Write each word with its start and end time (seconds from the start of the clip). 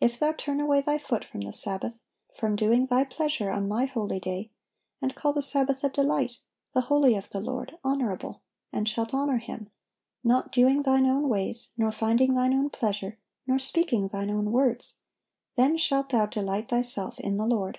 If 0.00 0.18
thou 0.18 0.32
turn 0.32 0.58
away 0.58 0.80
thy 0.80 0.98
foot 0.98 1.24
from 1.24 1.42
the 1.42 1.52
Sabbath, 1.52 2.00
from 2.34 2.56
doing 2.56 2.86
thy 2.86 3.04
pleasure 3.04 3.48
on 3.52 3.68
My 3.68 3.84
holy 3.84 4.18
day; 4.18 4.50
and 5.00 5.14
call 5.14 5.32
the 5.32 5.40
Sabbath 5.40 5.84
a 5.84 5.88
delight, 5.88 6.38
the 6.72 6.80
holy 6.90 7.14
of 7.14 7.30
the 7.30 7.38
Lord, 7.38 7.78
honorable; 7.84 8.42
and 8.72 8.88
shalt 8.88 9.14
honor 9.14 9.38
Him, 9.38 9.70
not 10.24 10.50
doing 10.50 10.82
thine 10.82 11.06
own 11.06 11.28
ways, 11.28 11.70
nor 11.78 11.92
finding 11.92 12.34
thine 12.34 12.54
own 12.54 12.70
pleasure, 12.70 13.18
nor 13.46 13.60
speaking 13.60 14.08
thine 14.08 14.30
own 14.30 14.50
words: 14.50 14.98
then 15.54 15.76
shalt 15.76 16.08
thou 16.08 16.26
delight 16.26 16.68
thyself 16.68 17.20
in 17.20 17.36
the 17.36 17.46
Lord." 17.46 17.78